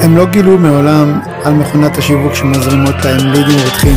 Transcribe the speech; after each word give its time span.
הם 0.00 0.16
לא 0.16 0.26
גילו 0.26 0.58
מעולם 0.58 1.20
על 1.44 1.52
מכונת 1.52 1.98
השיווק 1.98 2.34
שמזרימות 2.34 3.04
להם 3.04 3.32
לידים 3.32 3.58
רותחים. 3.64 3.96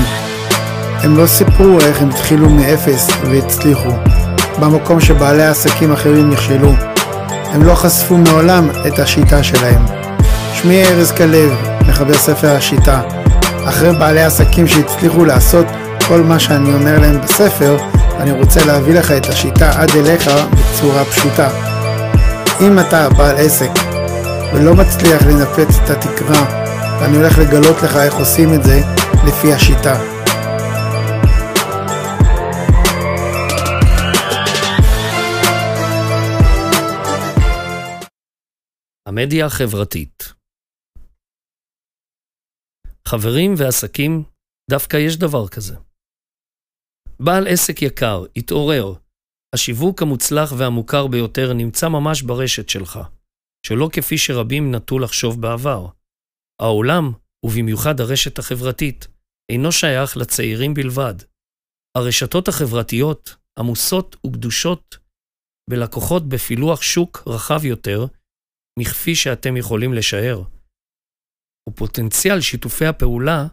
הם 1.03 1.17
לא 1.17 1.27
סיפרו 1.27 1.79
איך 1.79 2.01
הם 2.01 2.09
התחילו 2.09 2.49
מאפס 2.49 3.09
והצליחו, 3.29 3.89
במקום 4.59 4.99
שבעלי 4.99 5.43
עסקים 5.43 5.93
אחרים 5.93 6.29
נכשלו. 6.29 6.73
הם 7.53 7.63
לא 7.63 7.75
חשפו 7.75 8.17
מעולם 8.17 8.69
את 8.87 8.99
השיטה 8.99 9.43
שלהם. 9.43 9.85
שמי 10.53 10.83
ארז 10.85 11.11
כלב, 11.11 11.51
מחבר 11.87 12.13
ספר 12.13 12.55
השיטה. 12.55 13.01
אחרי 13.65 13.91
בעלי 13.91 14.23
עסקים 14.23 14.67
שהצליחו 14.67 15.25
לעשות 15.25 15.65
כל 16.07 16.21
מה 16.21 16.39
שאני 16.39 16.73
אומר 16.73 16.99
להם 16.99 17.21
בספר, 17.21 17.77
אני 18.19 18.31
רוצה 18.31 18.65
להביא 18.65 18.93
לך 18.93 19.11
את 19.11 19.25
השיטה 19.29 19.81
עד 19.81 19.89
אליך 19.95 20.29
בצורה 20.51 21.05
פשוטה. 21.05 21.49
אם 22.61 22.79
אתה 22.79 23.09
בעל 23.09 23.35
עסק 23.37 23.90
ולא 24.53 24.73
מצליח 24.75 25.21
לנפץ 25.27 25.71
את 25.83 25.89
התקרה, 25.89 26.41
ואני 27.01 27.17
הולך 27.17 27.33
לגלות 27.37 27.77
לך 27.83 27.95
איך 28.05 28.13
עושים 28.13 28.49
את 28.55 28.63
זה 28.63 28.77
לפי 29.27 29.53
השיטה. 29.53 29.95
המדיה 39.07 39.45
החברתית 39.45 40.33
חברים 43.07 43.53
ועסקים, 43.57 44.23
דווקא 44.69 44.97
יש 44.97 45.17
דבר 45.17 45.47
כזה. 45.47 45.75
בעל 47.19 47.47
עסק 47.47 47.81
יקר, 47.81 48.23
התעורר. 48.35 48.93
השיווק 49.55 50.01
המוצלח 50.01 50.53
והמוכר 50.57 51.07
ביותר 51.07 51.53
נמצא 51.53 51.89
ממש 51.89 52.21
ברשת 52.21 52.69
שלך, 52.69 52.99
שלא 53.65 53.89
כפי 53.93 54.17
שרבים 54.17 54.75
נטו 54.75 54.99
לחשוב 54.99 55.41
בעבר. 55.41 55.87
העולם, 56.61 57.11
ובמיוחד 57.45 57.99
הרשת 57.99 58.39
החברתית, 58.39 59.07
אינו 59.51 59.71
שייך 59.71 60.17
לצעירים 60.17 60.73
בלבד. 60.73 61.15
הרשתות 61.97 62.47
החברתיות 62.47 63.35
עמוסות 63.59 64.15
וגדושות 64.25 64.97
בלקוחות 65.69 66.29
בפילוח 66.29 66.81
שוק 66.81 67.23
רחב 67.27 67.65
יותר, 67.65 68.05
מכפי 68.79 69.15
שאתם 69.15 69.57
יכולים 69.57 69.93
לשער. 69.93 70.43
ופוטנציאל 71.69 72.41
שיתופי 72.41 72.85
הפעולה 72.85 73.47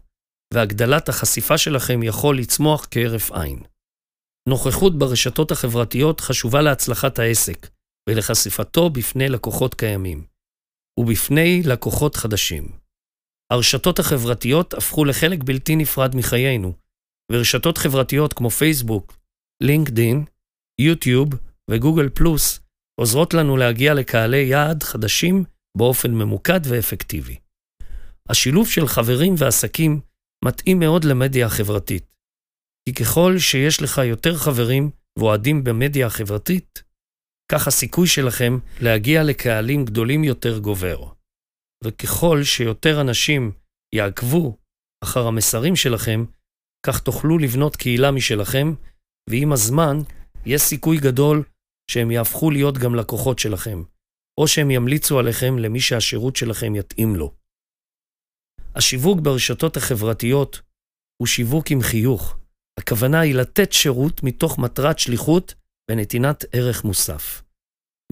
והגדלת 0.55 1.09
החשיפה 1.09 1.59
שלכם 1.59 2.03
יכול 2.03 2.39
לצמוח 2.39 2.87
כהרף 2.91 3.33
עין. 3.33 3.63
נוכחות 4.49 4.99
ברשתות 4.99 5.51
החברתיות 5.51 6.21
חשובה 6.21 6.63
להצלחת 6.63 7.19
העסק 7.19 7.78
ולחשיפתו 8.09 8.91
בפני 8.91 9.29
לקוחות 9.29 9.75
קיימים, 9.75 10.27
ובפני 11.01 11.63
לקוחות 11.63 12.17
חדשים. 12.17 12.69
הרשתות 13.53 13.99
החברתיות 13.99 14.75
הפכו 14.75 15.05
לחלק 15.05 15.39
בלתי 15.45 15.77
נפרד 15.77 16.17
מחיינו, 16.17 16.73
ורשתות 17.33 17.79
חברתיות 17.79 18.33
כמו 18.33 18.51
פייסבוק, 18.51 19.19
לינקדין, 19.63 20.25
יוטיוב 20.81 21.29
וגוגל 21.71 22.09
פלוס 22.09 22.61
עוזרות 23.01 23.35
לנו 23.35 23.57
להגיע 23.57 23.95
לקהלי 23.95 24.45
יעד 24.45 24.83
חדשים 24.83 25.45
באופן 25.77 26.11
ממוקד 26.11 26.61
ואפקטיבי. 26.65 27.37
השילוב 28.29 28.69
של 28.69 28.87
חברים 28.87 29.35
ועסקים 29.39 30.01
מתאים 30.45 30.79
מאוד 30.79 31.05
למדיה 31.05 31.47
החברתית. 31.47 32.07
כי 32.89 32.95
ככל 32.95 33.39
שיש 33.39 33.83
לך 33.83 33.99
יותר 33.99 34.37
חברים 34.37 34.91
ואוהדים 35.19 35.65
במדיה 35.65 36.07
החברתית, 36.07 36.83
כך 37.53 37.67
הסיכוי 37.67 38.07
שלכם 38.07 38.59
להגיע 38.81 39.23
לקהלים 39.23 39.85
גדולים 39.85 40.25
יותר 40.25 40.59
גובר. 40.59 41.05
וככל 41.85 42.43
שיותר 42.43 43.01
אנשים 43.01 43.53
יעקבו 43.95 44.57
אחר 45.05 45.27
המסרים 45.27 45.77
שלכם, 45.77 46.25
כך 46.87 47.01
תוכלו 47.01 47.39
לבנות 47.39 47.77
קהילה 47.77 48.11
משלכם, 48.11 48.75
ועם 49.31 49.53
הזמן 49.53 49.97
יש 50.47 50.63
סיכוי 50.63 50.97
גדול 50.97 51.45
שהם 51.91 52.11
יהפכו 52.11 52.51
להיות 52.51 52.79
גם 52.79 52.95
לקוחות 52.95 53.39
שלכם, 53.39 53.83
או 54.41 54.49
שהם 54.49 54.71
ימליצו 54.71 55.19
עליכם 55.19 55.59
למי 55.59 55.81
שהשירות 55.81 56.37
שלכם 56.37 56.75
יתאים 56.75 57.17
לו. 57.17 57.35
השיווק 58.75 59.21
ברשתות 59.21 59.77
החברתיות 59.77 60.61
הוא 61.17 61.27
שיווק 61.27 61.71
עם 61.71 61.83
חיוך. 61.83 62.37
הכוונה 62.79 63.21
היא 63.21 63.35
לתת 63.35 63.73
שירות 63.73 64.23
מתוך 64.23 64.59
מטרת 64.59 64.99
שליחות 64.99 65.55
ונתינת 65.91 66.45
ערך 66.53 66.85
מוסף. 66.85 67.43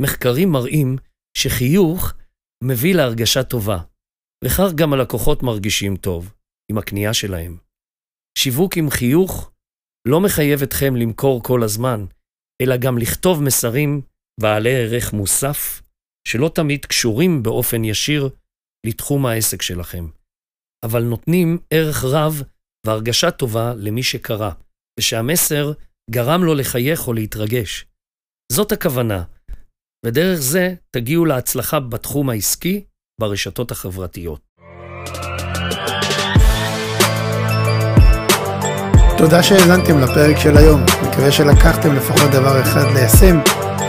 מחקרים 0.01 0.49
מראים 0.53 0.97
שחיוך 1.39 2.13
מביא 2.65 2.95
להרגשה 2.95 3.43
טובה, 3.43 3.79
וכך 4.45 4.73
גם 4.75 4.93
הלקוחות 4.93 5.43
מרגישים 5.43 5.97
טוב 5.97 6.35
עם 6.71 6.79
הקנייה 6.79 7.15
שלהם. 7.15 7.57
שיווק 8.39 8.77
עם 8.77 8.91
חיוך 8.91 9.53
לא 10.09 10.21
מחייב 10.21 10.63
אתכם 10.63 10.97
למכור 10.97 11.43
כל 11.43 11.63
הזמן, 11.63 12.05
אלא 12.63 12.77
גם 12.77 12.99
לכתוב 12.99 13.43
מסרים 13.43 14.01
בעלי 14.41 14.75
ערך 14.77 15.13
מוסף, 15.13 15.83
שלא 16.29 16.51
תמיד 16.55 16.85
קשורים 16.85 17.43
באופן 17.43 17.85
ישיר 17.85 18.29
לתחום 18.87 19.27
העסק 19.27 19.63
שלכם. 19.63 20.05
אבל 20.85 21.03
נותנים 21.03 21.59
ערך 21.71 22.05
רב 22.05 22.43
והרגשה 22.87 23.31
טובה 23.31 23.75
למי 23.77 24.03
שקרא, 24.03 24.51
ושהמסר 24.99 25.73
גרם 26.11 26.45
לו 26.45 26.55
לחייך 26.55 27.09
או 27.09 27.13
להתרגש. 27.13 27.87
זאת 28.53 28.73
הכוונה, 28.73 29.23
ודרך 30.07 30.39
זה 30.39 30.75
תגיעו 30.91 31.25
להצלחה 31.25 31.81
בתחום 31.81 32.31
העסקי 32.31 32.85
ברשתות 33.21 33.71
החברתיות. 33.71 34.41
תודה 39.19 39.43
שהאזנתם 39.43 39.99
לפרק 39.99 40.37
של 40.39 40.57
היום, 40.57 40.81
מקווה 41.09 41.33
שלקחתם 41.33 41.97
לפחות 41.97 42.31
דבר 42.31 42.63
אחד 42.63 42.85
ליישם, 42.95 43.41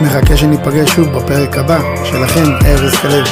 מחכה 0.02 0.36
שניפגש 0.36 0.90
שוב 0.90 1.08
בפרק 1.08 1.56
הבא, 1.56 1.78
שלכם 2.04 2.66
ארז 2.66 2.94
כלב. 3.02 3.24